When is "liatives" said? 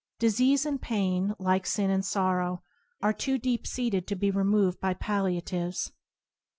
5.25-5.91